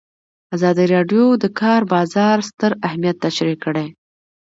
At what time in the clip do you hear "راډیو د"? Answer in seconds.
0.95-1.39